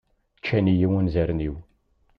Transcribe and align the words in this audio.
Ččan-iyi 0.39 0.87
wanzaren-iw. 0.91 1.55